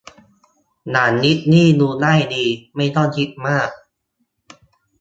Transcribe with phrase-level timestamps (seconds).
[0.91, 3.69] หนังดิสนีย์ ดูง่ายดี ไม่ต้องคิดมาก